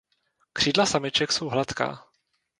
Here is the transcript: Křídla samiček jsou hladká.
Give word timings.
Křídla 0.53 0.85
samiček 0.85 1.31
jsou 1.31 1.49
hladká. 1.49 2.05